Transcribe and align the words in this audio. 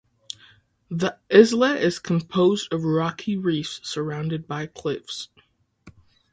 The 0.89 1.19
islet 1.31 1.83
is 1.83 1.99
composed 1.99 2.73
of 2.73 2.83
rocky 2.83 3.37
reefs 3.37 3.81
surrounded 3.87 4.47
by 4.47 4.65
cliffs. 4.65 5.29